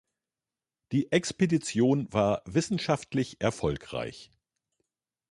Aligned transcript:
Die 0.91 1.11
Expedition 1.11 2.11
war 2.11 2.41
wissenschaftlich 2.45 3.39
erfolgreich. 3.39 4.31